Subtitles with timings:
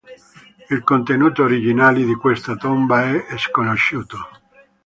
[0.71, 4.17] Il contenuto originale di questa tomba è sconosciuto.